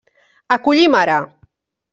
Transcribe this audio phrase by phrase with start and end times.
[0.55, 1.19] Acollim ara!